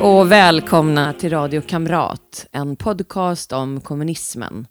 [0.00, 4.66] Och välkomna till Radio Kamrat, en podcast om kommunismen.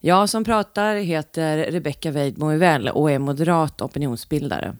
[0.00, 2.46] Jag som pratar heter Rebecka Weidmo
[2.92, 4.76] och är moderat opinionsbildare.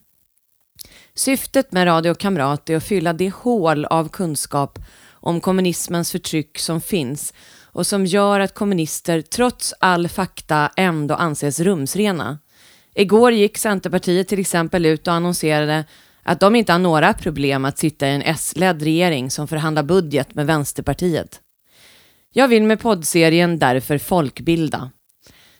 [1.14, 4.78] Syftet med Radio Kamrat är att fylla det hål av kunskap
[5.10, 11.60] om kommunismens förtryck som finns och som gör att kommunister trots all fakta ändå anses
[11.60, 12.38] rumsrena.
[12.94, 15.84] Igår gick Centerpartiet till exempel ut och annonserade
[16.24, 20.34] att de inte har några problem att sitta i en S-ledd regering som förhandlar budget
[20.34, 21.40] med Vänsterpartiet.
[22.32, 24.90] Jag vill med poddserien därför folkbilda.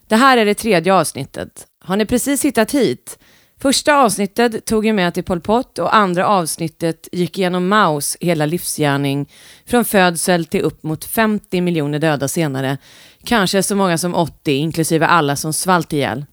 [0.09, 1.67] Det här är det tredje avsnittet.
[1.85, 3.19] Har ni precis hittat hit?
[3.61, 8.47] Första avsnittet tog er med till Pol Pot och andra avsnittet gick igenom Maos hela
[8.47, 9.31] livsgärning
[9.67, 12.79] från födsel till upp mot 50 miljoner döda senare.
[13.25, 16.25] Kanske så många som 80, inklusive alla som svalt ihjäl.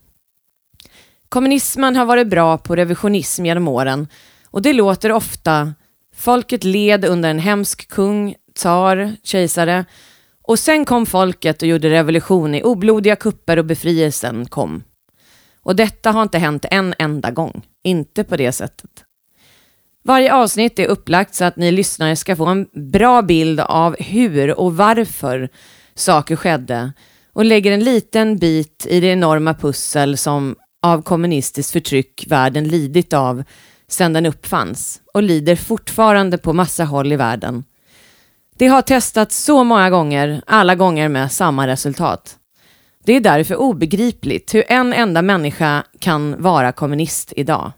[1.32, 4.08] Kommunismen har varit bra på revisionism genom åren
[4.50, 5.74] och det låter ofta
[6.16, 9.84] folket led under en hemsk kung, tsar, kejsare
[10.42, 14.82] och sen kom folket och gjorde revolution i oblodiga kupper och befrielsen kom.
[15.62, 17.66] Och detta har inte hänt en enda gång.
[17.84, 18.90] Inte på det sättet.
[20.04, 24.60] Varje avsnitt är upplagt så att ni lyssnare ska få en bra bild av hur
[24.60, 25.48] och varför
[25.94, 26.92] saker skedde
[27.32, 33.12] och lägger en liten bit i det enorma pussel som av kommunistiskt förtryck världen lidit
[33.12, 33.44] av
[33.88, 37.64] sedan den uppfanns och lider fortfarande på massa håll i världen.
[38.58, 42.36] Det har testats så många gånger, alla gånger med samma resultat.
[43.04, 47.72] Det är därför obegripligt hur en enda människa kan vara kommunist idag.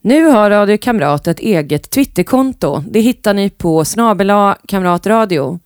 [0.00, 2.84] Nu har Radio Kamrat ett eget Twitterkonto.
[2.88, 5.58] Det hittar ni på snabela kamratradio.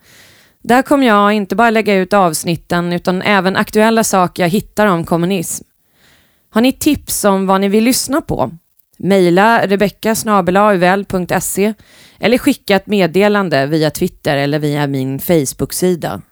[0.63, 5.05] Där kommer jag inte bara lägga ut avsnitten utan även aktuella saker jag hittar om
[5.05, 5.65] kommunism.
[6.57, 8.51] Har ni tips om vad ni vill lyssna på?
[8.99, 10.15] Mejla rebecka
[12.19, 16.23] eller skicka ett meddelande via Twitter eller via min Facebook-sida.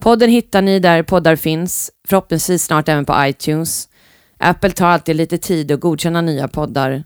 [0.00, 3.88] Podden hittar ni där poddar finns, förhoppningsvis snart även på iTunes.
[4.38, 7.04] Apple tar alltid lite tid att godkänna nya poddar.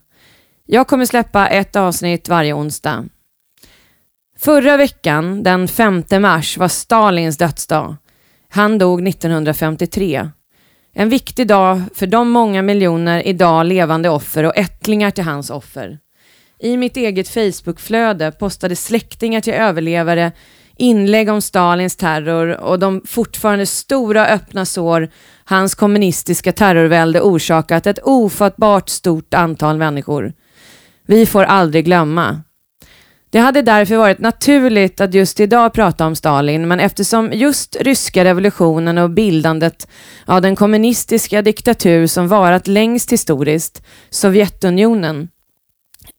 [0.66, 3.04] Jag kommer släppa ett avsnitt varje onsdag.
[4.38, 7.96] Förra veckan, den 5 mars, var Stalins dödsdag.
[8.48, 10.30] Han dog 1953.
[10.92, 15.98] En viktig dag för de många miljoner idag levande offer och ättlingar till hans offer.
[16.58, 20.32] I mitt eget Facebookflöde postade släktingar till överlevare
[20.76, 25.08] inlägg om Stalins terror och de fortfarande stora öppna sår
[25.44, 30.32] hans kommunistiska terrorvälde orsakat ett ofattbart stort antal människor.
[31.06, 32.42] Vi får aldrig glömma.
[33.32, 38.24] Det hade därför varit naturligt att just idag prata om Stalin, men eftersom just ryska
[38.24, 39.88] revolutionen och bildandet
[40.24, 45.28] av den kommunistiska diktatur som varat längst historiskt, Sovjetunionen,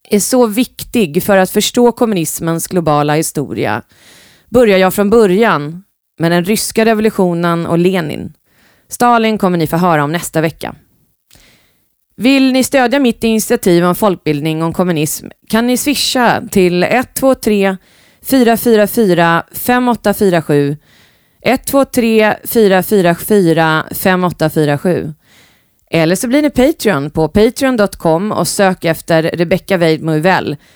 [0.10, 3.82] är så viktig för att förstå kommunismens globala historia,
[4.50, 5.84] börjar jag från början
[6.20, 8.34] med den ryska revolutionen och Lenin.
[8.88, 10.76] Stalin kommer ni få höra om nästa vecka.
[12.22, 17.78] Vill ni stödja mitt initiativ om folkbildning om kommunism kan ni swisha till 123
[18.26, 20.78] 444 5847
[21.42, 25.14] 123 444 5847
[25.92, 30.24] eller så blir ni Patreon på patreon.com och sök efter Rebecca Weidmo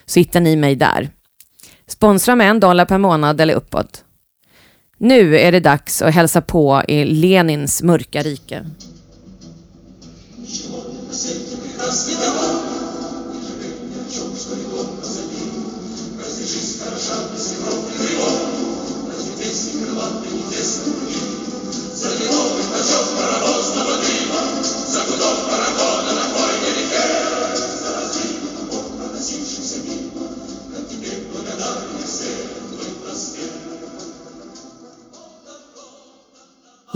[0.05, 1.09] så hittar ni mig där.
[1.88, 4.03] Sponsra med en dollar per månad eller uppåt.
[4.97, 8.66] Nu är det dags att hälsa på i Lenins mörka rike.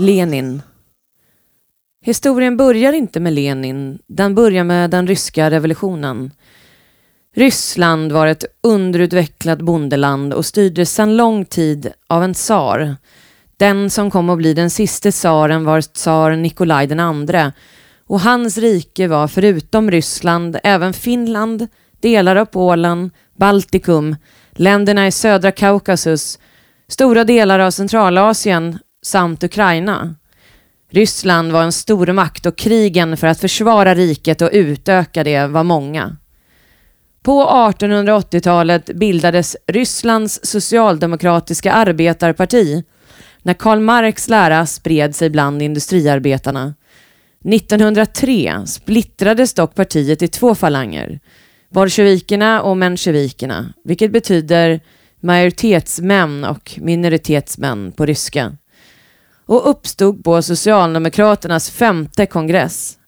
[0.00, 0.62] Lenin.
[2.02, 6.30] Historien börjar inte med Lenin, den börjar med den ryska revolutionen.
[7.34, 12.96] Ryssland var ett underutvecklat bondeland och styrdes sedan lång tid av en tsar.
[13.56, 17.52] Den som kom att bli den sista tsaren var tsar Nikolaj den andre
[18.06, 21.66] och hans rike var förutom Ryssland även Finland,
[22.00, 24.16] delar av Polen, Baltikum,
[24.52, 26.38] länderna i södra Kaukasus,
[26.88, 30.14] stora delar av Centralasien samt Ukraina.
[30.90, 36.16] Ryssland var en stormakt och krigen för att försvara riket och utöka det var många.
[37.22, 42.84] På 1880-talet bildades Rysslands socialdemokratiska arbetarparti
[43.42, 46.74] när Karl Marx lära spred sig bland industriarbetarna.
[47.44, 51.20] 1903 splittrades dock partiet i två falanger,
[51.70, 54.80] bolsjevikerna och mensjevikerna, vilket betyder
[55.20, 58.56] majoritetsmän och minoritetsmän på ryska
[59.50, 62.98] och uppstod på Socialdemokraternas femte kongress.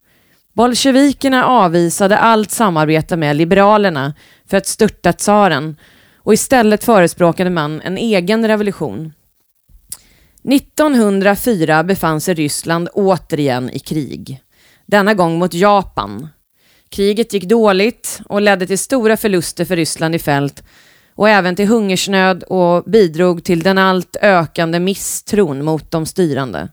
[0.53, 4.15] Bolsjevikerna avvisade allt samarbete med Liberalerna
[4.47, 5.77] för att störta tsaren
[6.17, 9.13] och istället förespråkade man en egen revolution.
[10.53, 14.43] 1904 befann sig Ryssland återigen i krig.
[14.87, 16.29] Denna gång mot Japan.
[16.89, 20.65] Kriget gick dåligt och ledde till stora förluster för Ryssland i fält
[21.15, 26.69] och även till hungersnöd och bidrog till den allt ökande misstron mot de styrande.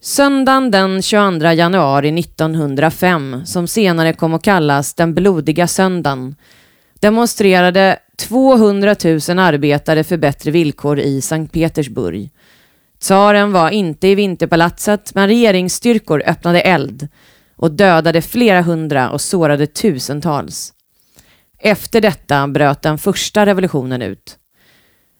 [0.00, 6.34] Söndagen den 22 januari 1905, som senare kom att kallas den blodiga söndagen,
[7.00, 12.30] demonstrerade 200 000 arbetare för bättre villkor i Sankt Petersburg.
[13.00, 17.08] Tsaren var inte i Vinterpalatset, men regeringsstyrkor öppnade eld
[17.56, 20.72] och dödade flera hundra och sårade tusentals.
[21.64, 24.38] Efter detta bröt den första revolutionen ut.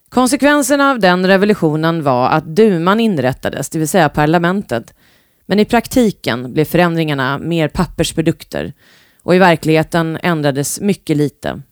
[0.08, 4.94] Konsekvenserna av den revolutionen var att duman inrättades, det vill säga parlamentet.
[5.46, 8.72] Men i praktiken blev förändringarna mer pappersprodukter
[9.22, 11.62] och i verkligheten ändrades mycket lite.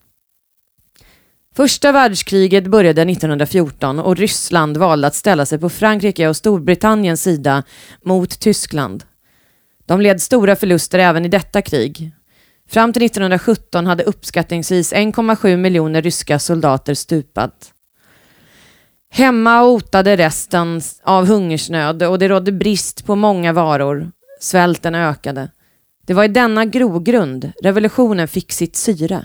[1.56, 7.62] Första världskriget började 1914 och Ryssland valde att ställa sig på Frankrike och Storbritanniens sida
[8.04, 9.04] mot Tyskland.
[9.86, 12.12] De led stora förluster även i detta krig.
[12.70, 17.72] Fram till 1917 hade uppskattningsvis 1,7 miljoner ryska soldater stupat.
[19.12, 24.10] Hemma hotade resten av hungersnöd och det rådde brist på många varor.
[24.40, 25.50] Svälten ökade.
[26.06, 29.24] Det var i denna grogrund revolutionen fick sitt syre.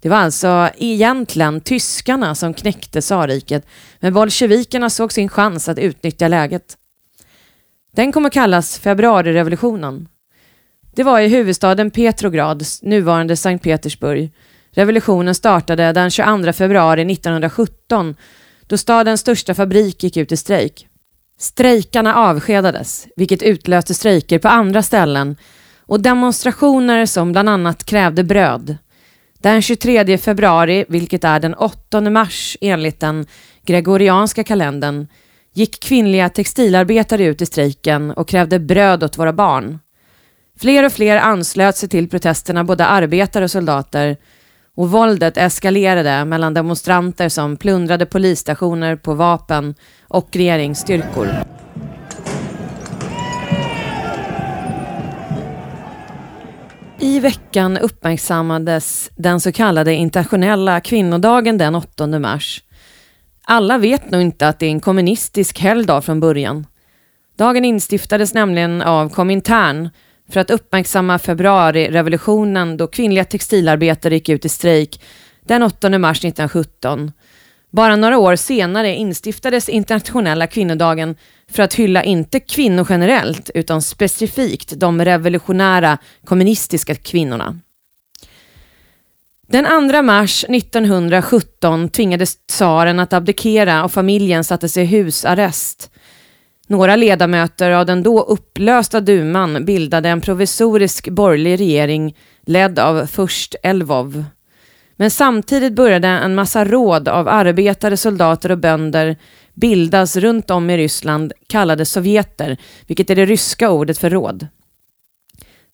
[0.00, 3.66] Det var alltså egentligen tyskarna som knäckte tsarriket,
[4.00, 6.76] men bolsjevikerna såg sin chans att utnyttja läget.
[7.92, 10.08] Den kommer kallas februarirevolutionen.
[11.00, 14.32] Det var i huvudstaden Petrograd, nuvarande Sankt Petersburg.
[14.70, 18.14] Revolutionen startade den 22 februari 1917
[18.66, 20.86] då stadens största fabrik gick ut i strejk.
[21.38, 25.36] Strejkarna avskedades, vilket utlöste strejker på andra ställen
[25.86, 28.76] och demonstrationer som bland annat krävde bröd.
[29.38, 33.26] Den 23 februari, vilket är den 8 mars enligt den
[33.66, 35.06] gregorianska kalendern,
[35.54, 39.78] gick kvinnliga textilarbetare ut i strejken och krävde bröd åt våra barn.
[40.60, 44.16] Fler och fler anslöt sig till protesterna, både arbetare och soldater,
[44.76, 49.74] och våldet eskalerade mellan demonstranter som plundrade polisstationer på vapen
[50.08, 51.28] och regeringsstyrkor.
[56.98, 62.62] I veckan uppmärksammades den så kallade internationella kvinnodagen den 8 mars.
[63.44, 66.66] Alla vet nog inte att det är en kommunistisk helgdag från början.
[67.38, 69.88] Dagen instiftades nämligen av Komintern
[70.30, 75.00] för att uppmärksamma februarirevolutionen då kvinnliga textilarbetare gick ut i strejk
[75.44, 77.12] den 8 mars 1917.
[77.70, 81.16] Bara några år senare instiftades internationella kvinnodagen
[81.50, 87.60] för att hylla inte kvinnor generellt utan specifikt de revolutionära kommunistiska kvinnorna.
[89.48, 95.89] Den 2 mars 1917 tvingades tsaren att abdikera och familjen sattes i husarrest.
[96.70, 103.54] Några ledamöter av den då upplösta duman bildade en provisorisk borgerlig regering ledd av först
[103.62, 104.24] Elvov.
[104.96, 109.16] Men samtidigt började en massa råd av arbetare, soldater och bönder
[109.54, 114.46] bildas runt om i Ryssland kallade sovjeter, vilket är det ryska ordet för råd.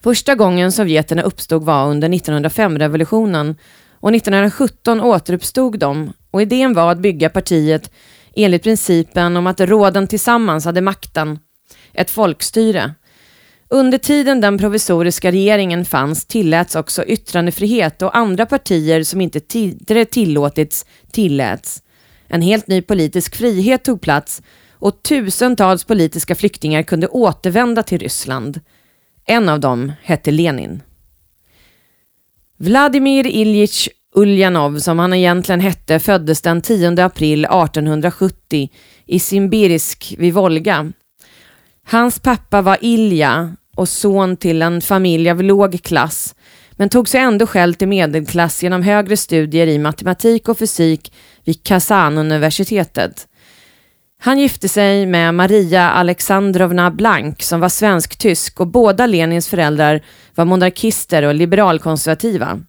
[0.02, 3.56] Första gången sovjeterna uppstod var under 1905-revolutionen
[4.00, 7.90] och 1917 återuppstod de och idén var att bygga partiet
[8.36, 11.38] enligt principen om att råden tillsammans hade makten,
[11.92, 12.94] ett folkstyre.
[13.68, 20.04] Under tiden den provisoriska regeringen fanns tilläts också yttrandefrihet och andra partier som inte tidigare
[20.04, 21.82] tillåtits tilläts.
[22.28, 28.60] En helt ny politisk frihet tog plats och tusentals politiska flyktingar kunde återvända till Ryssland.
[29.26, 30.82] En av dem hette Lenin.
[32.58, 38.70] Vladimir Iljitj Uljanov, som han egentligen hette, föddes den 10 april 1870
[39.06, 40.92] i Simbirisk vid Volga.
[41.86, 46.34] Hans pappa var Ilja och son till en familj av låg klass,
[46.72, 51.12] men tog sig ändå själv till medelklass genom högre studier i matematik och fysik
[51.44, 53.28] vid Kazan-universitetet.
[54.20, 60.04] Han gifte sig med Maria Alexandrovna Blank som var svensk-tysk och båda Lenins föräldrar
[60.34, 62.60] var monarkister och liberalkonservativa.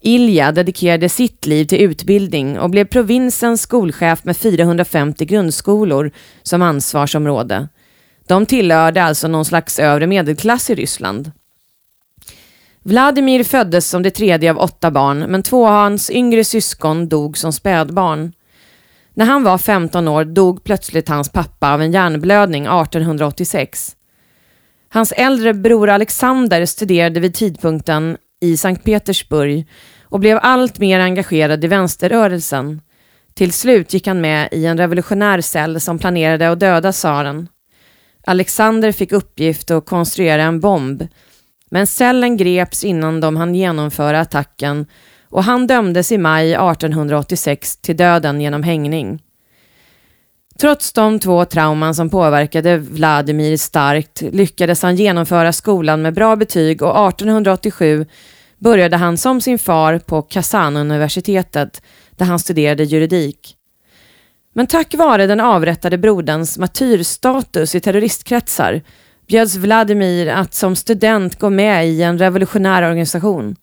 [0.00, 6.10] Ilja dedikerade sitt liv till utbildning och blev provinsens skolchef med 450 grundskolor
[6.42, 7.68] som ansvarsområde.
[8.26, 11.30] De tillhörde alltså någon slags övre medelklass i Ryssland.
[12.82, 17.38] Vladimir föddes som det tredje av åtta barn, men två av hans yngre syskon dog
[17.38, 18.32] som spädbarn.
[19.14, 23.96] När han var 15 år dog plötsligt hans pappa av en hjärnblödning 1886.
[24.88, 29.68] Hans äldre bror Alexander studerade vid tidpunkten i Sankt Petersburg
[30.02, 32.80] och blev allt mer engagerad i vänsterrörelsen.
[33.34, 37.48] Till slut gick han med i en revolutionär cell som planerade att döda tsaren.
[38.26, 41.06] Alexander fick uppgift att konstruera en bomb,
[41.70, 44.86] men cellen greps innan de hann genomföra attacken
[45.28, 49.22] och han dömdes i maj 1886 till döden genom hängning.
[50.60, 56.82] Trots de två trauman som påverkade Vladimir starkt lyckades han genomföra skolan med bra betyg
[56.82, 58.06] och 1887
[58.58, 61.82] började han som sin far på Kazanuniversitetet
[62.16, 63.56] där han studerade juridik.
[64.54, 68.82] Men tack vare den avrättade broderns martyrstatus i terroristkretsar
[69.28, 73.56] bjöds Vladimir att som student gå med i en revolutionär organisation.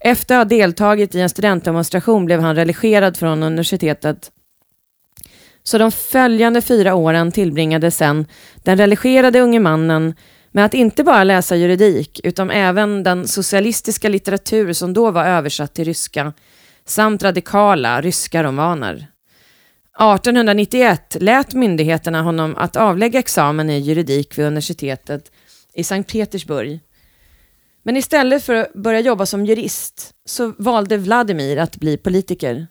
[0.00, 4.30] Efter att ha deltagit i en studentdemonstration blev han relegerad från universitetet.
[5.62, 8.26] Så de följande fyra åren tillbringade sen
[8.56, 10.14] den relegerade unge mannen
[10.52, 15.74] med att inte bara läsa juridik utan även den socialistiska litteratur som då var översatt
[15.74, 16.32] till ryska
[16.84, 18.94] samt radikala ryska romaner.
[19.98, 25.32] 1891 lät myndigheterna honom att avlägga examen i juridik vid universitetet
[25.74, 26.80] i Sankt Petersburg.
[27.82, 32.66] Men istället för att börja jobba som jurist så valde Vladimir att bli politiker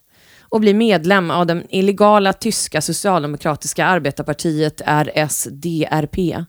[0.51, 6.46] och bli medlem av den illegala tyska socialdemokratiska arbetarpartiet RSDRP.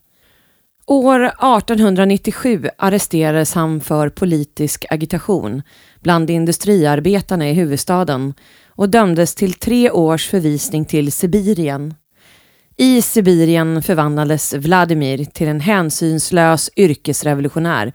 [0.87, 5.63] År 1897 arresterades han för politisk agitation
[6.01, 8.35] bland industriarbetarna i huvudstaden
[8.69, 11.95] och dömdes till tre års förvisning till Sibirien.
[12.77, 17.93] I Sibirien förvandlades Vladimir till en hänsynslös yrkesrevolutionär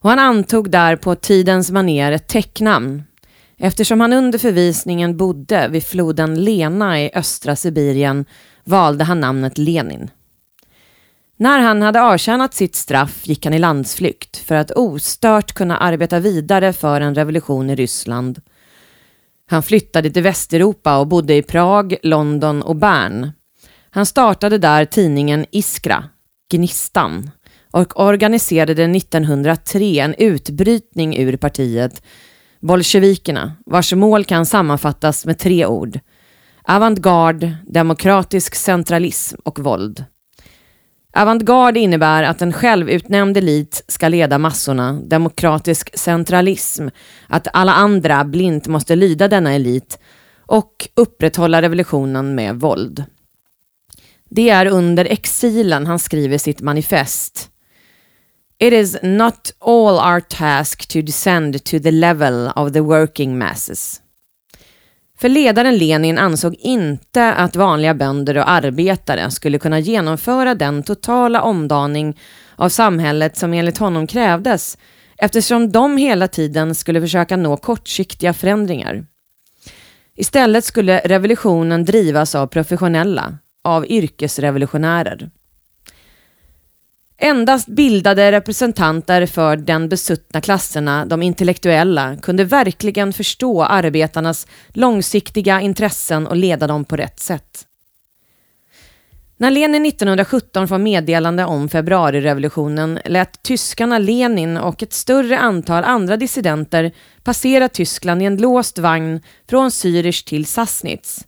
[0.00, 3.02] och han antog där på tidens maner ett täcknamn
[3.64, 8.24] eftersom han under förvisningen bodde vid floden Lena i östra Sibirien
[8.64, 10.10] valde han namnet Lenin.
[11.36, 16.18] När han hade avtjänat sitt straff gick han i landsflykt för att ostört kunna arbeta
[16.18, 18.40] vidare för en revolution i Ryssland.
[19.46, 23.30] Han flyttade till Västeuropa och bodde i Prag, London och Bern.
[23.90, 26.04] Han startade där tidningen Iskra,
[26.52, 27.30] Gnistan,
[27.70, 32.02] och organiserade 1903 en utbrytning ur partiet,
[32.62, 36.00] bolsjevikerna, vars mål kan sammanfattas med tre ord.
[36.64, 40.04] Avantgarde, demokratisk centralism och våld.
[41.14, 46.88] Avantgarde innebär att en självutnämnd elit ska leda massorna, demokratisk centralism,
[47.26, 49.98] att alla andra blint måste lyda denna elit
[50.46, 53.04] och upprätthålla revolutionen med våld.
[54.30, 57.51] Det är under exilen han skriver sitt manifest.
[58.62, 64.00] It is not all our task to descend to the level of the working masses.
[65.18, 71.42] För ledaren Lenin ansåg inte att vanliga bönder och arbetare skulle kunna genomföra den totala
[71.42, 72.18] omdaning
[72.56, 74.78] av samhället som enligt honom krävdes
[75.18, 79.06] eftersom de hela tiden skulle försöka nå kortsiktiga förändringar.
[80.16, 85.30] Istället skulle revolutionen drivas av professionella, av yrkesrevolutionärer.
[87.24, 96.26] Endast bildade representanter för den besuttna klasserna, de intellektuella, kunde verkligen förstå arbetarnas långsiktiga intressen
[96.26, 97.66] och leda dem på rätt sätt.
[99.36, 106.16] När Lenin 1917 får meddelande om februarirevolutionen lät tyskarna Lenin och ett större antal andra
[106.16, 106.92] dissidenter
[107.24, 111.24] passera Tyskland i en låst vagn från Zürich till Sassnitz.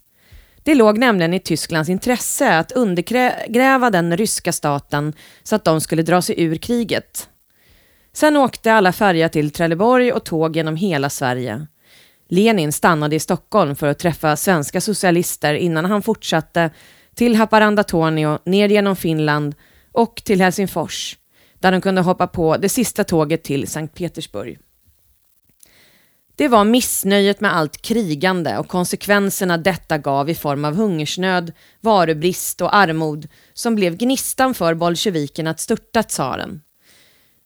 [0.65, 6.03] Det låg nämligen i Tysklands intresse att undergräva den ryska staten så att de skulle
[6.03, 7.29] dra sig ur kriget.
[8.13, 11.67] Sen åkte alla färja till Trelleborg och tåg genom hela Sverige.
[12.29, 16.71] Lenin stannade i Stockholm för att träffa svenska socialister innan han fortsatte
[17.15, 19.55] till Haparanda-Torneå, ner genom Finland
[19.93, 21.19] och till Helsingfors,
[21.59, 24.59] där de kunde hoppa på det sista tåget till Sankt Petersburg.
[26.37, 32.61] Det var missnöjet med allt krigande och konsekvenserna detta gav i form av hungersnöd, varubrist
[32.61, 36.61] och armod som blev gnistan för bolsjevikerna att störta tsaren.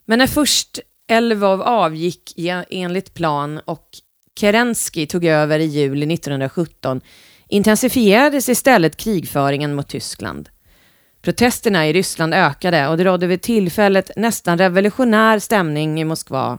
[0.04, 2.34] Men när först Elvov avgick
[2.70, 3.88] enligt plan och
[4.40, 7.00] Kerensky tog över i juli 1917
[7.48, 10.48] intensifierades istället krigföringen mot Tyskland.
[11.22, 16.58] Protesterna i Ryssland ökade och det rådde vid tillfället nästan revolutionär stämning i Moskva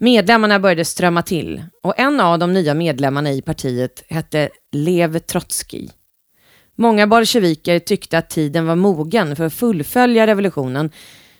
[0.00, 5.90] Medlemmarna började strömma till och en av de nya medlemmarna i partiet hette Lev Trotskij.
[6.74, 10.90] Många bolsjeviker tyckte att tiden var mogen för att fullfölja revolutionen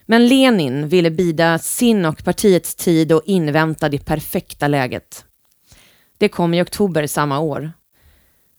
[0.06, 5.24] Men Lenin ville bida sin och partiets tid och invänta det perfekta läget.
[6.18, 7.72] Det kom i oktober samma år.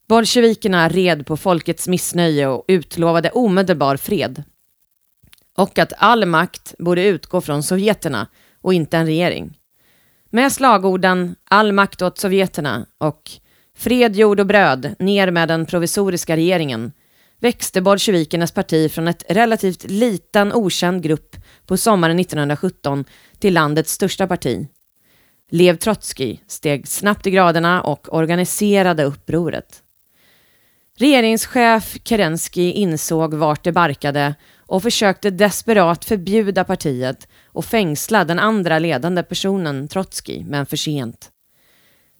[0.07, 4.43] Bolsjevikerna red på folkets missnöje och utlovade omedelbar fred.
[5.57, 8.27] Och att all makt borde utgå från sovjeterna
[8.61, 9.58] och inte en regering.
[10.31, 13.31] Med slagorden all makt åt sovjeterna och
[13.77, 16.91] fred, jord och bröd ner med den provisoriska regeringen
[17.39, 23.05] växte bolsjevikernas parti från ett relativt liten okänd grupp på sommaren 1917
[23.39, 24.67] till landets största parti.
[25.51, 29.83] Lev Trotskij steg snabbt i graderna och organiserade upproret.
[30.97, 34.35] Regeringschef Kerensky insåg vart det barkade
[34.69, 41.29] och försökte desperat förbjuda partiet och fängsla den andra ledande personen Trotskij, men för sent.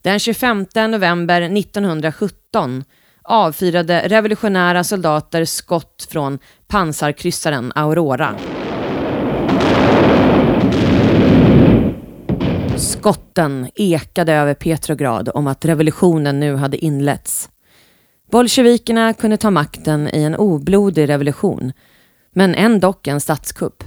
[0.02, 2.84] Den 25 november 1917
[3.24, 8.36] avfyrade revolutionära soldater skott från pansarkryssaren Aurora.
[12.78, 17.50] Skotten ekade över Petrograd om att revolutionen nu hade inletts.
[18.32, 21.72] Bolsjevikerna kunde ta makten i en oblodig revolution,
[22.32, 23.84] men ändock en statskupp.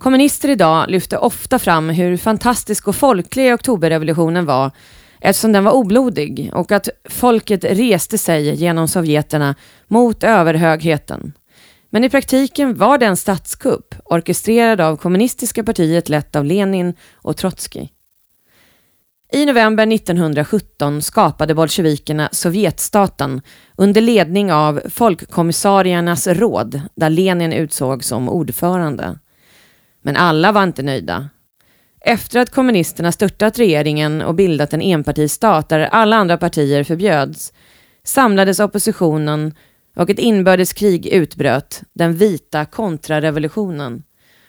[0.00, 4.70] Kommunister idag lyfter ofta fram hur fantastisk och folklig oktoberrevolutionen var
[5.20, 9.54] eftersom den var oblodig och att folket reste sig genom sovjeterna
[9.88, 11.32] mot överhögheten.
[11.90, 17.36] Men i praktiken var det en statskupp orkestrerad av kommunistiska partiet lett av Lenin och
[17.36, 17.95] Trotskij.
[19.32, 23.40] I november 1917 skapade bolsjevikerna Sovjetstaten
[23.76, 29.18] under ledning av Folkkommissariernas råd där Lenin utsågs som ordförande.
[30.02, 31.28] Men alla var inte nöjda.
[32.00, 37.52] Efter att kommunisterna störtat regeringen och bildat en enpartistat där alla andra partier förbjöds
[38.04, 39.54] samlades oppositionen
[39.96, 44.02] och ett inbördeskrig utbröt, den vita kontrarevolutionen.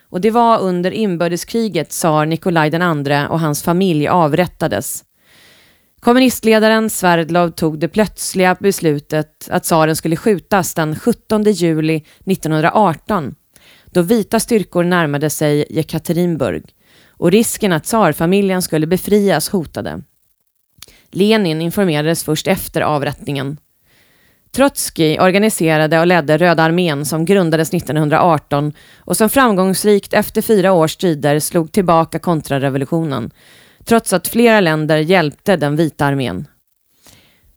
[0.09, 5.03] Och det var under inbördeskriget tsar Nikolaj II och hans familj avrättades.
[5.99, 13.35] Kommunistledaren Sverdlov tog det plötsliga beslutet att tsaren skulle skjutas den 17 juli 1918
[13.85, 16.63] då vita styrkor närmade sig Jekaterinburg
[17.07, 20.01] och risken att tsarfamiljen skulle befrias hotade.
[21.11, 23.57] Lenin informerades först efter avrättningen.
[24.57, 30.91] Trotskij organiserade och ledde Röda armén som grundades 1918 och som framgångsrikt efter fyra års
[30.91, 33.31] strider slog tillbaka kontrarevolutionen,
[33.85, 36.47] trots att flera länder hjälpte den vita armén.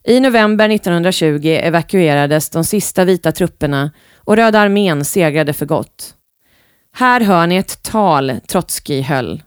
[0.05, 6.15] I november 1920 evakuerades de sista vita trupperna och Röda armén segrade för gott.
[6.93, 9.43] Här hör ni ett tal Trotskij höll.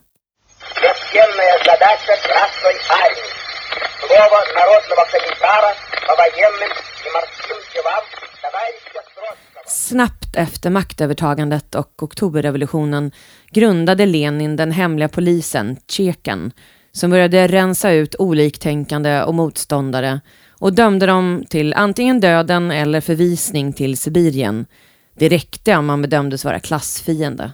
[4.01, 5.71] Слово народного комиссара
[6.07, 6.73] по военным
[7.05, 8.05] и морским делам
[8.43, 9.01] товарища
[9.67, 13.13] Snabbt efter maktövertagandet och oktoberrevolutionen
[13.51, 16.53] grundade Lenin den hemliga polisen, Tjeken,
[16.93, 20.21] som började rensa ut oliktänkande och motståndare
[20.61, 24.67] och dömde dem till antingen döden eller förvisning till Sibirien.
[25.19, 27.53] Det räckte om man bedömdes vara klassfiende.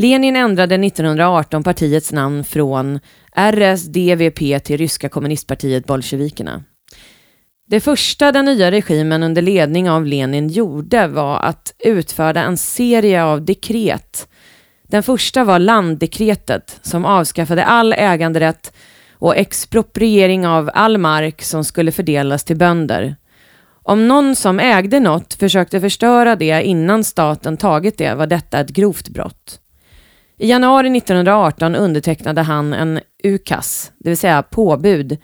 [0.00, 3.00] Lenin ändrade 1918 partiets namn från
[3.32, 6.64] RSDVP till Ryska kommunistpartiet Bolsjevikerna.
[7.70, 13.24] Det första den nya regimen under ledning av Lenin gjorde var att utfärda en serie
[13.24, 14.28] av dekret.
[14.88, 18.72] Den första var landdekretet som avskaffade all äganderätt
[19.12, 23.16] och expropriering av all mark som skulle fördelas till bönder.
[23.82, 28.70] Om någon som ägde något försökte förstöra det innan staten tagit det var detta ett
[28.70, 29.60] grovt brott.
[30.40, 35.16] I januari 1918 undertecknade han en ukas, det vill säga påbud,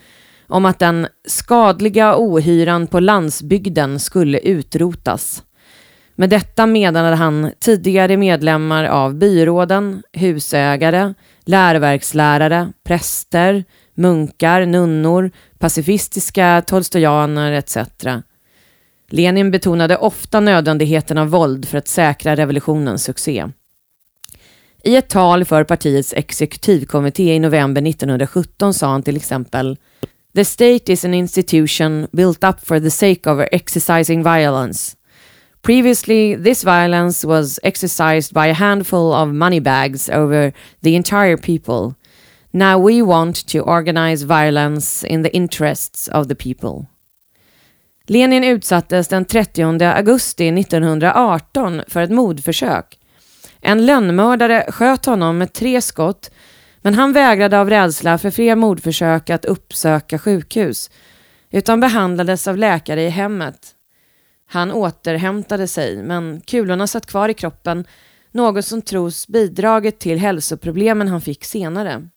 [0.46, 5.42] om att den skadliga ohyran på landsbygden skulle utrotas.
[6.14, 17.53] Med detta menade han tidigare medlemmar av byråden, husägare, läroverkslärare, präster, munkar, nunnor, pacifistiska tolstojaner
[17.53, 17.79] etc.
[19.11, 23.46] Lenin betonade ofta nödvändigheten av våld för att säkra revolutionens succé.
[24.87, 29.79] I ett tal för partiets exekutivkommitté i november 1917 sa han till exempel
[30.35, 34.97] The state is an institution built up for the sake of exercising violence.
[35.62, 41.94] Previously, this violence was exercised by a handful of money bags over the entire people.
[42.51, 46.87] Now we want to organize violence in the interests of the people.
[48.07, 52.99] Lenin utsattes den 30 augusti 1918 för ett mordförsök
[53.64, 56.31] en lönnmördare sköt honom med tre skott
[56.83, 60.90] men han vägrade av rädsla för fler mordförsök att uppsöka sjukhus
[61.50, 63.74] utan behandlades av läkare i hemmet.
[64.46, 67.85] Han återhämtade sig men kulorna satt kvar i kroppen
[68.33, 72.09] något som tros bidragit till hälsoproblemen han fick senare.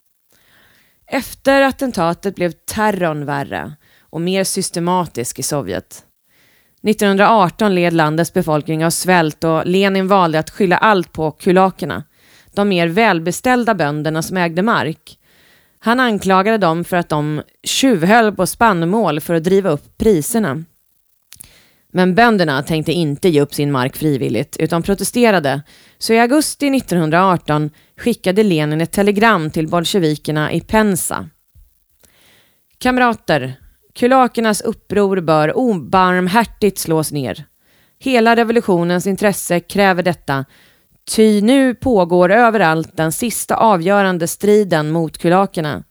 [1.08, 6.07] Efter attentatet blev terrorn värre och mer systematisk i Sovjet.
[6.84, 12.04] 1918 led landets befolkning av svält och Lenin valde att skylla allt på kulakerna,
[12.54, 15.20] de mer välbeställda bönderna som ägde mark.
[15.80, 20.64] Han anklagade dem för att de tjuvhöll på spannmål för att driva upp priserna.
[21.92, 25.62] Men bönderna tänkte inte ge upp sin mark frivilligt utan protesterade.
[25.98, 31.30] Så i augusti 1918 skickade Lenin ett telegram till bolsjevikerna i Pensa.
[32.78, 33.56] Kamrater,
[33.98, 37.46] kulakernas uppror bör obarmhärtigt slås ner.
[38.00, 40.46] Hela revolutionens intresse kräver detta,
[41.16, 45.84] ty nu pågår överallt den sista avgörande striden mot kulakerna.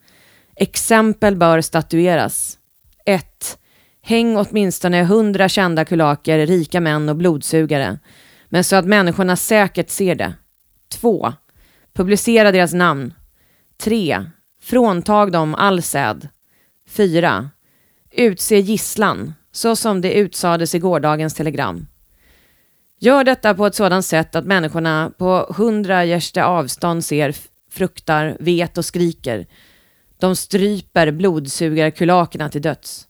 [0.56, 2.58] Exempel bör statueras.
[3.06, 3.58] 1.
[4.02, 7.98] Häng åtminstone hundra kända kulaker, rika män och blodsugare.
[8.48, 10.34] Men så att människorna säkert ser det.
[10.92, 11.32] 2.
[11.94, 13.14] Publicera deras namn.
[13.82, 14.24] 3.
[14.62, 16.28] Fråntag dem all säd.
[16.88, 17.50] 4.
[18.18, 21.86] Utse gisslan, så som det utsades i gårdagens telegram.
[23.00, 27.36] Gör detta på ett sådant sätt att människorna på hundra gärste avstånd ser,
[27.70, 29.46] fruktar, vet och skriker.
[30.18, 33.08] De stryper blodsugarkulakerna till döds.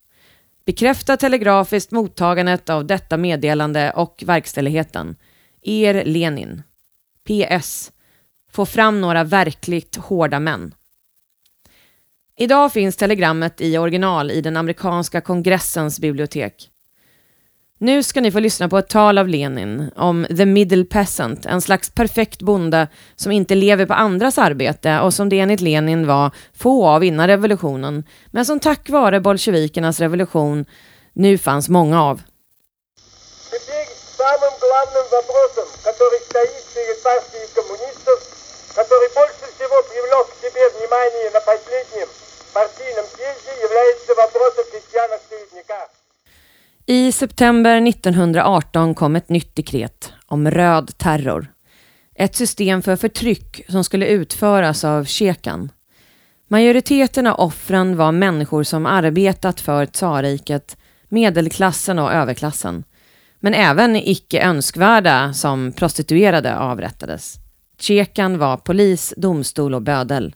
[0.66, 5.16] Bekräfta telegrafiskt mottagandet av detta meddelande och verkställigheten.
[5.62, 6.62] Er Lenin.
[7.29, 7.92] PS.
[8.53, 10.75] Få fram några verkligt hårda män.
[12.38, 16.69] Idag finns telegrammet i original i den amerikanska kongressens bibliotek.
[17.80, 21.62] Nu ska ni få lyssna på ett tal av Lenin om the middle peasant, en
[21.62, 26.32] slags perfekt bonde som inte lever på andras arbete och som det enligt Lenin var
[26.54, 30.65] få av innan revolutionen, men som tack vare bolsjevikernas revolution
[31.13, 32.21] nu fanns många av.
[38.75, 42.08] который больше всего привлек к себе внимание на последнем
[42.56, 45.89] партийном съезде, является вопрос о крестьянах-середняках.
[46.86, 51.47] I september 1918 kom ett nytt dekret om röd terror.
[52.15, 55.71] Ett system för förtryck som skulle utföras av Shekan.
[56.47, 60.77] Majoriteten av offren var människor som arbetat för tsarriket,
[61.10, 62.84] medelklassen och överklassen.
[63.39, 67.36] Men även icke önskvärda som prostituerade avrättades.
[67.80, 70.36] Tjekan var polis, domstol och bödel.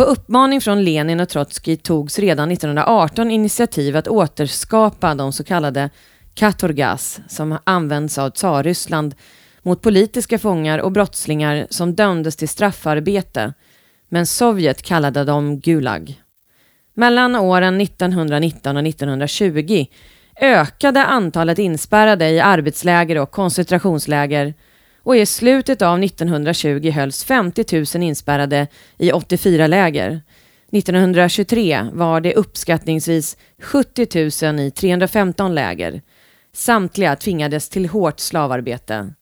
[0.00, 5.90] På uppmaning från Lenin och Trotskij togs redan 1918 initiativ att återskapa de så kallade
[6.34, 9.14] katorgas som används av Tsarryssland
[9.62, 13.52] mot politiska fångar och brottslingar som dömdes till straffarbete,
[14.08, 16.22] men Sovjet kallade dem Gulag.
[16.94, 19.86] Mellan åren 1919 och 1920
[20.40, 24.54] ökade antalet inspärrade i arbetsläger och koncentrationsläger
[25.02, 28.66] och i slutet av 1920 hölls 50 000 inspärrade
[28.98, 30.20] i 84 läger.
[30.72, 36.02] 1923 var det uppskattningsvis 70 000 i 315 läger.
[36.52, 39.14] Samtliga tvingades till hårt slavarbete.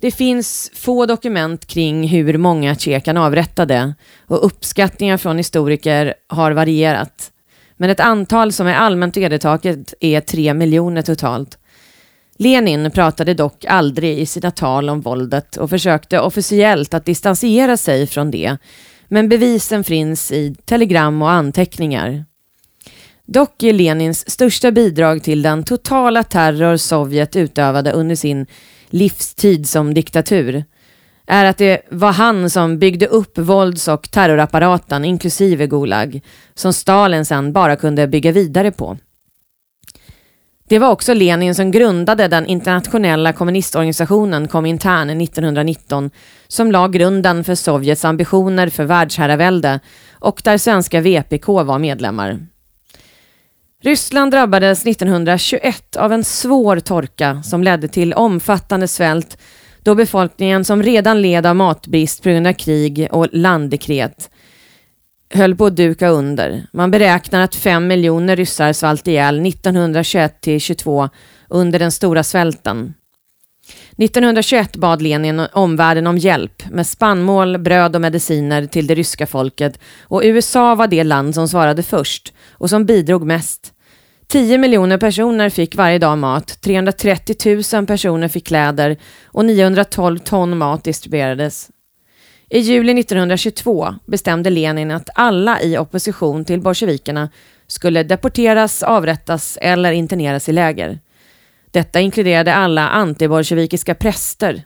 [0.00, 3.94] Det finns få dokument kring hur många Tjekan avrättade
[4.26, 7.32] och uppskattningar från historiker har varierat.
[7.76, 11.58] Men ett antal som är allmänt vedertaget är 3 miljoner totalt.
[12.42, 18.06] Lenin pratade dock aldrig i sina tal om våldet och försökte officiellt att distansera sig
[18.06, 18.56] från det.
[19.08, 22.24] Men bevisen finns i telegram och anteckningar.
[23.26, 28.46] Dock är Lenins största bidrag till den totala terror Sovjet utövade under sin
[28.90, 30.64] livstid som diktatur
[31.26, 36.20] är att det var han som byggde upp vålds och terrorapparaten, inklusive Gulag,
[36.54, 38.98] som Stalin sedan bara kunde bygga vidare på.
[40.70, 46.10] Det var också Lenin som grundade den internationella kommunistorganisationen Komintern 1919
[46.48, 49.80] som la grunden för Sovjets ambitioner för världsherravälde
[50.12, 52.38] och där svenska VPK var medlemmar.
[53.82, 59.38] Ryssland drabbades 1921 av en svår torka som ledde till omfattande svält
[59.82, 64.30] då befolkningen som redan led av matbrist på grund av krig och landdekret
[65.34, 66.66] höll på att duka under.
[66.72, 71.08] Man beräknar att fem miljoner ryssar svalt ihjäl 1921 till 22
[71.48, 72.94] under den stora svälten.
[73.96, 79.80] 1921 bad Lenin omvärlden om hjälp med spannmål, bröd och mediciner till det ryska folket
[80.00, 83.72] och USA var det land som svarade först och som bidrog mest.
[84.26, 90.58] 10 miljoner personer fick varje dag mat, 330 000 personer fick kläder och 912 ton
[90.58, 91.69] mat distribuerades.
[92.52, 97.28] I juli 1922 bestämde Lenin att alla i opposition till bolsjevikerna
[97.66, 100.98] skulle deporteras, avrättas eller interneras i läger.
[101.70, 104.62] Detta inkluderade alla antibolsjevikiska präster.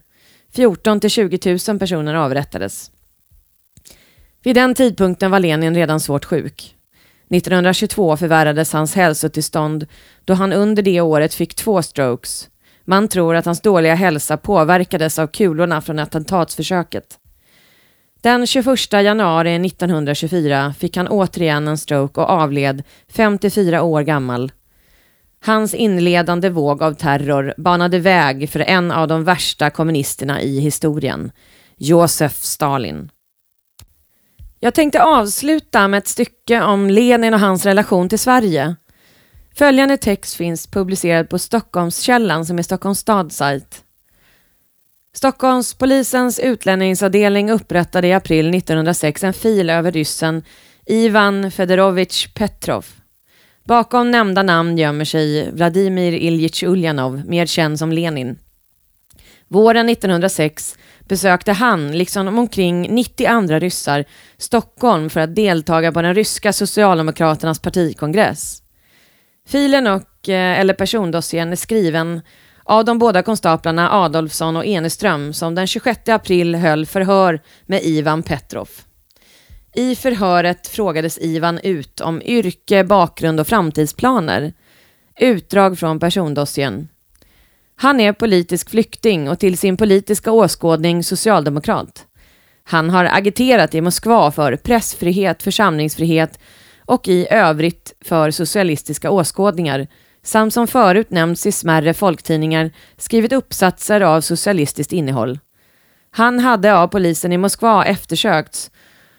[0.52, 2.90] 14 till 20 000 personer avrättades.
[4.42, 6.74] Vid den tidpunkten var Lenin redan svårt sjuk.
[7.30, 9.86] 1922 förvärrades hans hälsotillstånd
[10.24, 12.48] då han under det året fick två strokes.
[12.84, 17.18] Man tror att hans dåliga hälsa påverkades av kulorna från attentatsförsöket.
[18.24, 24.52] Den 21 januari 1924 fick han återigen en stroke och avled 54 år gammal.
[25.44, 31.32] Hans inledande våg av terror banade väg för en av de värsta kommunisterna i historien,
[31.76, 33.10] Josef Stalin.
[34.60, 38.76] Jag tänkte avsluta med ett stycke om Lenin och hans relation till Sverige.
[39.54, 43.84] Följande text finns publicerad på Stockholmskällan som är Stockholms stads sajt.
[45.16, 50.42] Stockholmspolisens utlänningsavdelning upprättade i april 1906 en fil över ryssen
[50.86, 52.86] Ivan Fedorovich Petrov.
[53.64, 58.38] Bakom nämnda namn gömmer sig Vladimir Iljitj Uljanov, mer känd som Lenin.
[59.48, 64.04] Våren 1906 besökte han, liksom omkring 90 andra ryssar,
[64.38, 68.62] Stockholm för att deltaga på den ryska socialdemokraternas partikongress.
[69.48, 72.20] Filen och, eh, eller persondossiern är skriven
[72.64, 78.22] av de båda konstaplarna Adolfsson och Eneström som den 26 april höll förhör med Ivan
[78.22, 78.68] Petrov.
[79.74, 84.52] I förhöret frågades Ivan ut om yrke, bakgrund och framtidsplaner.
[85.20, 86.88] Utdrag från persondossiern.
[87.76, 92.06] Han är politisk flykting och till sin politiska åskådning socialdemokrat.
[92.64, 96.38] Han har agiterat i Moskva för pressfrihet, församlingsfrihet
[96.84, 99.88] och i övrigt för socialistiska åskådningar
[100.24, 105.38] samt som förut nämnts i smärre folktidningar skrivit uppsatser av socialistiskt innehåll.
[106.10, 108.70] Han hade av polisen i Moskva eftersökts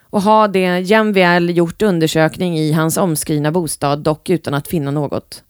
[0.09, 5.43] och har det jämväl gjort undersökning i hans omskrivna bostad, dock utan att finna något.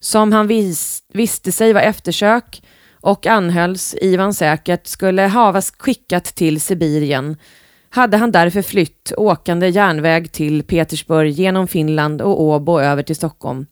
[0.00, 2.62] Som han vis visste sig vara eftersök
[3.00, 7.36] och anhölls Ivan säkert skulle havas skickat till Sibirien
[7.90, 13.66] hade han därför flytt åkande järnväg till Petersburg genom Finland och Åbo över till Stockholm.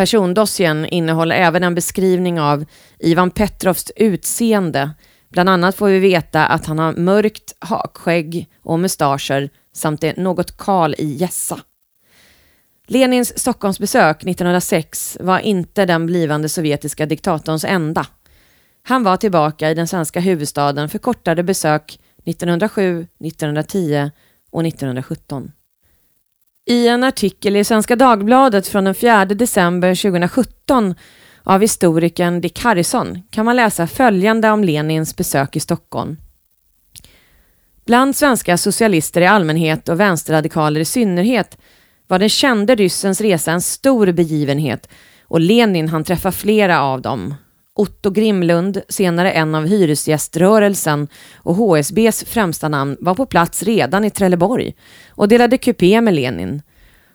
[0.00, 2.64] Persondossien innehåller även en beskrivning av
[2.98, 4.90] Ivan Petrovs utseende.
[5.28, 10.56] Bland annat får vi veta att han har mörkt hakskägg och mustascher samt är något
[10.56, 11.60] kal i gässa.
[12.86, 18.06] Lenins Stockholmsbesök 1906 var inte den blivande sovjetiska diktatorns enda.
[18.82, 24.10] Han var tillbaka i den svenska huvudstaden för kortare besök 1907, 1910
[24.50, 25.52] och 1917.
[26.66, 30.94] I en artikel i Svenska Dagbladet från den 4 december 2017
[31.42, 36.16] av historikern Dick Harrison kan man läsa följande om Lenins besök i Stockholm.
[37.86, 41.58] Bland svenska socialister i allmänhet och vänsterradikaler i synnerhet
[42.06, 44.88] var den kände ryssens resa en stor begivenhet
[45.22, 47.34] och Lenin han träffa flera av dem.
[47.80, 54.10] Otto Grimlund, senare en av hyresgäströrelsen och HSBs främsta namn, var på plats redan i
[54.10, 54.74] Trelleborg
[55.08, 56.62] och delade kupé med Lenin.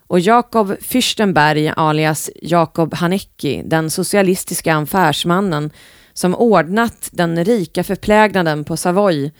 [0.07, 5.71] Och Jakob Fürstenberg alias Jakob Hanecki, den socialistiska affärsmannen
[6.13, 9.31] som ordnat den rika förplägnaden på Savoy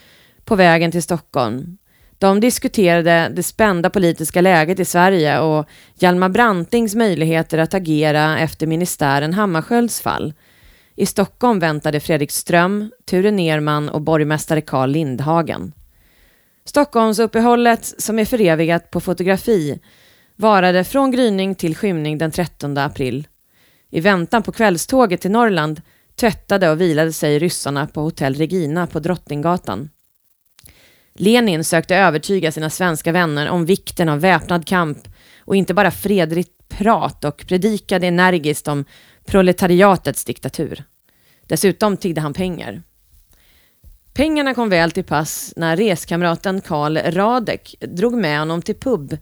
[0.44, 1.78] på vägen till Stockholm.
[2.18, 5.66] De diskuterade det spända politiska läget i Sverige och
[6.00, 10.34] Hjalmar Brantings möjligheter att agera efter ministären Hammarskjölds fall.
[10.96, 15.74] I Stockholm väntade Fredrik Ström, Ture Nerman och borgmästare Carl Lindhagen.
[16.66, 19.80] Stockholmsuppehållet, som är förevigat på fotografi,
[20.36, 23.28] varade från gryning till skymning den 13 april.
[23.90, 25.82] I väntan på kvällståget till Norrland
[26.16, 29.90] tvättade och vilade sig ryssarna på hotell Regina på Drottninggatan.
[31.16, 34.98] Lenin sökte övertyga sina svenska vänner om vikten av väpnad kamp
[35.40, 38.86] och inte bara fredligt prat och predikade energiskt om
[39.26, 40.84] proletariatets diktatur.
[41.48, 42.82] Dessutom tiggde han pengar.
[44.14, 49.18] Pengarna kom väl till pass när reskamraten Karl Radek drog med honom till pub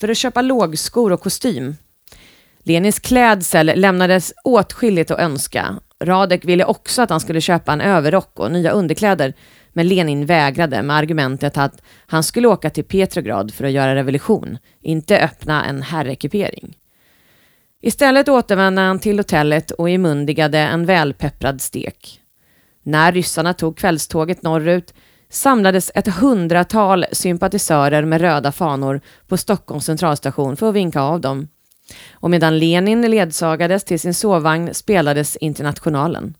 [0.00, 1.76] för att köpa lågskor och kostym.
[2.62, 5.80] Lenins klädsel lämnades åtskilligt att önska.
[6.04, 9.34] Radek ville också att han skulle köpa en överrock och nya underkläder,
[9.72, 14.58] men Lenin vägrade med argumentet att han skulle åka till Petrograd för att göra revolution,
[14.80, 16.76] inte öppna en herrekipering.
[17.84, 22.20] Istället återvände han till hotellet och imundigade en välpepprad stek.
[22.82, 24.94] När ryssarna tog kvällståget norrut
[25.30, 31.48] samlades ett hundratal sympatisörer med röda fanor på Stockholms centralstation för att vinka av dem.
[32.12, 36.34] Och medan Lenin ledsagades till sin sovvagn spelades Internationalen.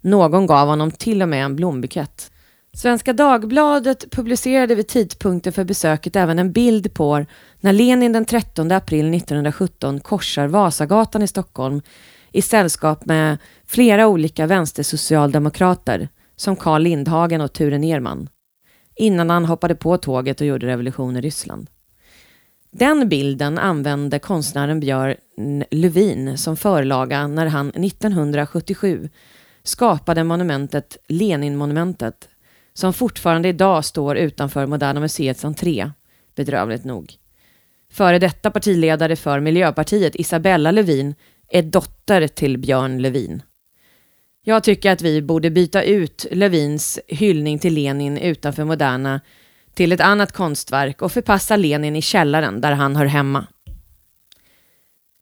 [0.00, 2.30] Någon gav honom till och med en blombukett.
[2.76, 7.26] Svenska Dagbladet publicerade vid tidpunkten för besöket även en bild på
[7.60, 11.82] när Lenin den 13 april 1917 korsar Vasagatan i Stockholm
[12.32, 18.28] i sällskap med flera olika vänstersocialdemokrater som Carl Lindhagen och Ture Nerman,
[18.96, 21.70] innan han hoppade på tåget och gjorde revolution i Ryssland.
[22.70, 29.08] Den bilden använde konstnären Björn Levin som förlaga när han 1977
[29.62, 32.28] skapade monumentet Leninmonumentet
[32.74, 35.90] som fortfarande idag står utanför Moderna Museets entré,
[36.34, 37.14] bedrövligt nog.
[37.92, 41.14] Före detta partiledare för Miljöpartiet, Isabella Lövin,
[41.48, 43.42] är dotter till Björn Lövin.
[44.44, 49.20] Jag tycker att vi borde byta ut Lövins hyllning till Lenin utanför Moderna
[49.74, 53.46] till ett annat konstverk och förpassa Lenin i källaren där han hör hemma.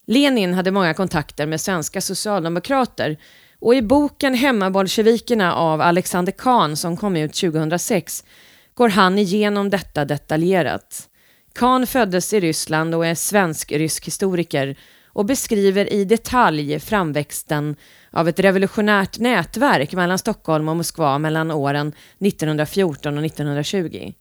[0.07, 3.17] Lenin hade många kontakter med svenska socialdemokrater
[3.63, 8.25] och i boken Hemmabolsjevikerna av Alexander Kahn som kom ut 2006
[8.75, 11.09] går han igenom detta detaljerat.
[11.55, 17.77] Kahn föddes i Ryssland och är svensk-rysk historiker och beskriver i detalj framväxten
[18.11, 24.13] av ett revolutionärt nätverk mellan Stockholm och Moskva mellan åren 1914 och 1920.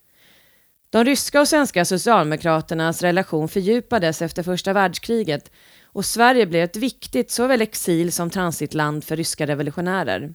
[0.89, 5.51] De ryska och svenska socialdemokraternas relation fördjupades efter första världskriget
[5.93, 10.33] och Sverige blev ett viktigt såväl exil som transitland för ryska revolutionärer.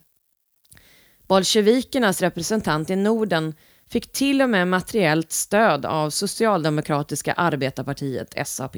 [1.28, 3.54] Bolsjevikernas representant i Norden
[3.90, 8.76] fick till och med materiellt stöd av Socialdemokratiska arbetarpartiet, SAP.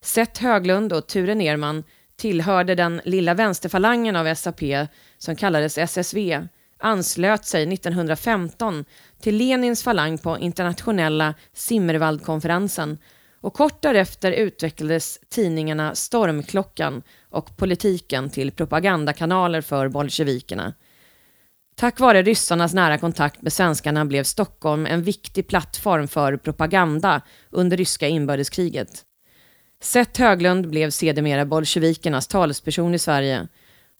[0.00, 1.84] Seth Höglund och Ture Nerman
[2.16, 4.60] tillhörde den lilla vänsterfalangen av SAP
[5.18, 6.46] som kallades SSV,
[6.78, 8.84] anslöt sig 1915
[9.20, 12.98] till Lenins falang på internationella Simmerwaldkonferensen
[13.46, 20.74] och kort därefter utvecklades tidningarna Stormklockan och Politiken till propagandakanaler för bolsjevikerna.
[21.76, 27.76] Tack vare ryssarnas nära kontakt med svenskarna blev Stockholm en viktig plattform för propaganda under
[27.76, 29.02] ryska inbördeskriget.
[29.82, 33.48] Seth Höglund blev sedermera bolsjevikernas talesperson i Sverige.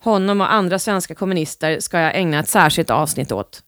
[0.03, 3.63] Honom och andra svenska kommunister ska jag ägna ett särskilt avsnitt åt.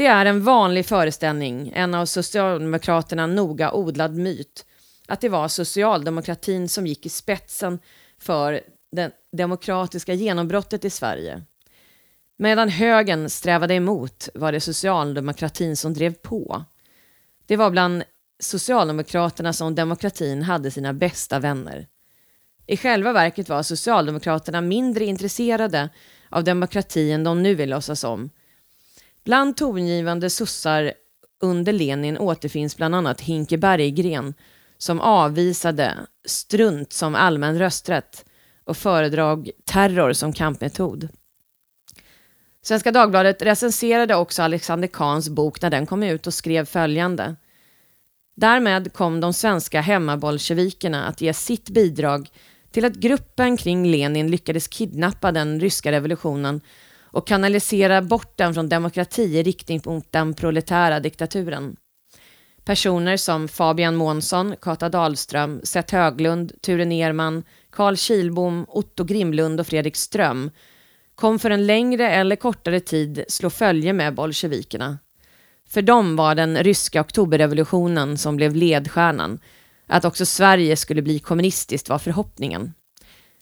[0.00, 4.66] Det är en vanlig föreställning, en av Socialdemokraterna noga odlad myt,
[5.08, 7.78] att det var socialdemokratin som gick i spetsen
[8.18, 8.60] för
[8.92, 11.42] det demokratiska genombrottet i Sverige.
[12.38, 16.64] Medan högern strävade emot var det socialdemokratin som drev på.
[17.46, 18.02] Det var bland
[18.38, 21.86] Socialdemokraterna som demokratin hade sina bästa vänner.
[22.66, 25.88] I själva verket var Socialdemokraterna mindre intresserade
[26.28, 28.30] av demokrati än de nu vill låtsas om.
[29.24, 30.92] Bland tongivande sossar
[31.40, 34.34] under Lenin återfinns bland annat Hinke Berggren
[34.78, 38.24] som avvisade strunt som allmän rösträtt
[38.64, 41.08] och föredrag terror som kampmetod.
[42.62, 47.36] Svenska Dagbladet recenserade också Alexander Kahns bok när den kom ut och skrev följande.
[48.36, 52.30] Därmed kom de svenska hemmabolsjevikerna att ge sitt bidrag
[52.70, 56.60] till att gruppen kring Lenin lyckades kidnappa den ryska revolutionen
[57.12, 61.76] och kanalisera bort den från demokrati i riktning mot den proletära diktaturen.
[62.64, 69.66] Personer som Fabian Månsson, Kata Dahlström, Seth Höglund, Ture Nerman, Carl Kilbom, Otto Grimlund och
[69.66, 70.50] Fredrik Ström
[71.14, 74.98] kom för en längre eller kortare tid slå följe med bolsjevikerna.
[75.68, 79.38] För dem var den ryska oktoberrevolutionen som blev ledstjärnan.
[79.86, 82.72] Att också Sverige skulle bli kommunistiskt var förhoppningen.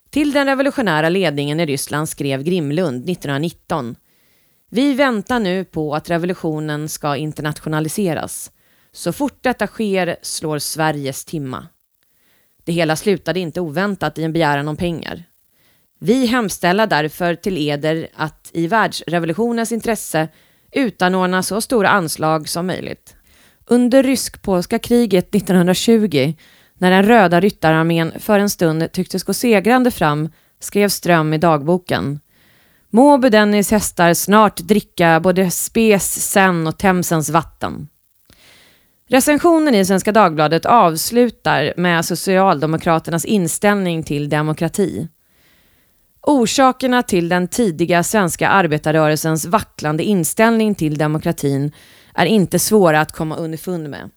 [0.09, 3.95] Till den revolutionära ledningen i Ryssland skrev Grimlund 1919.
[4.71, 8.51] Vi väntar nu på att revolutionen ska internationaliseras.
[8.91, 11.67] Så fort detta sker slår Sveriges timma.
[12.63, 15.23] Det hela slutade inte oväntat i en begäran om pengar.
[15.99, 20.27] Vi hemställer därför till eder att i världsrevolutionens intresse
[20.71, 23.15] utanordna så stora anslag som möjligt.
[23.65, 26.33] Under rysk-polska kriget 1920,
[26.79, 32.19] när den röda ryttararmén för en stund tycktes gå segrande fram, skrev Ström i dagboken.
[32.89, 37.87] Må Budennis hästar snart dricka både Spes, Sen och Themsens vatten.
[39.07, 45.07] Recensionen i Svenska Dagbladet avslutar med Socialdemokraternas inställning till demokrati.
[46.21, 51.71] Orsakerna till den tidiga svenska arbetarrörelsens vacklande inställning till demokratin
[52.13, 54.09] är inte svåra att komma underfund med.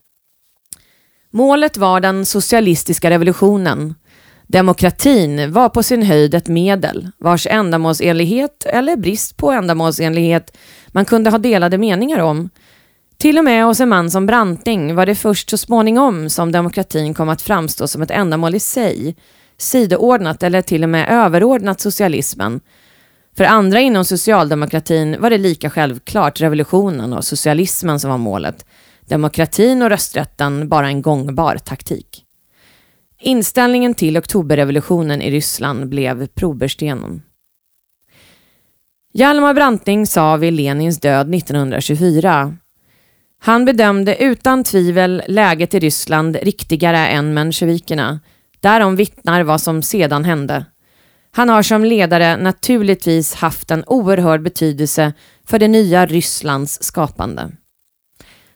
[1.35, 3.95] Målet var den socialistiska revolutionen.
[4.47, 10.57] Demokratin var på sin höjd ett medel vars ändamålsenlighet eller brist på ändamålsenlighet
[10.87, 12.49] man kunde ha delade meningar om.
[13.17, 17.13] Till och med hos en man som Branting var det först så småningom som demokratin
[17.13, 19.15] kom att framstå som ett ändamål i sig
[19.57, 22.59] sidoordnat eller till och med överordnat socialismen.
[23.37, 28.65] För andra inom socialdemokratin var det lika självklart revolutionen och socialismen som var målet.
[29.13, 32.25] Demokratin och rösträtten bara en gångbar taktik.
[33.21, 37.21] Inställningen till oktoberrevolutionen i Ryssland blev proberstenen.
[39.13, 42.57] Hjalmar Branting sa vid Lenins död 1924
[43.39, 48.19] han bedömde utan tvivel läget i Ryssland riktigare än mensjevikerna.
[48.59, 50.65] Därom vittnar vad som sedan hände.
[51.31, 55.13] Han har som ledare naturligtvis haft en oerhörd betydelse
[55.45, 57.51] för det nya Rysslands skapande.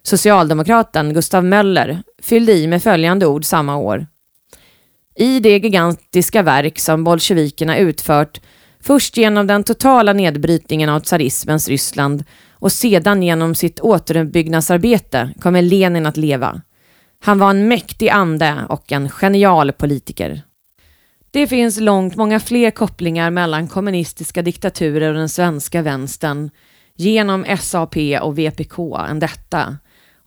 [0.08, 4.08] Socialdemokraten Gustav Möller fyllde i med följande ord samma år.
[5.16, 8.41] I det gigantiska verk som bolsjevikerna utfört,
[8.80, 16.05] först genom den totala nedbrytningen av tsarismens Ryssland och sedan genom sitt återuppbyggnadsarbete kommer Lenin
[16.05, 16.62] att leva.
[17.24, 20.41] Han var en mäktig ande och en genial politiker.
[21.32, 26.49] Det finns långt många fler kopplingar mellan kommunistiska diktaturer och den svenska vänstern
[26.95, 28.80] genom SAP och VPK
[29.10, 29.78] än detta.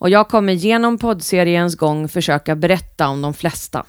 [0.00, 3.86] Och jag kommer genom poddseriens gång försöka berätta om de flesta.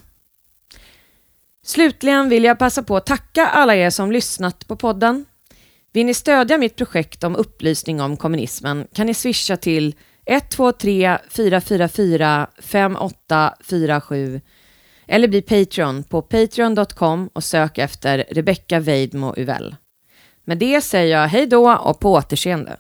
[1.64, 5.26] Slutligen vill jag passa på att tacka alla er som lyssnat på podden.
[5.93, 9.95] Vill ni stödja mitt projekt om upplysning om kommunismen kan ni swisha till
[10.26, 14.41] 123 444 5847
[15.07, 19.76] eller bli Patreon på patreon.com och sök efter Rebecca Weidmo Uvell.
[20.45, 22.78] Med det säger jag hej då och på återseende.